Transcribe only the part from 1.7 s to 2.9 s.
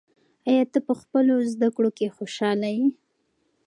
کړو کې خوشحاله یې؟